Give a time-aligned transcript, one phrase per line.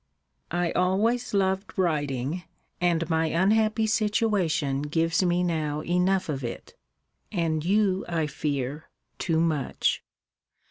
[0.49, 2.41] I always loved writing,
[2.81, 6.73] and my unhappy situation gives me now enough of it;
[7.31, 10.03] and you, I fear, too much.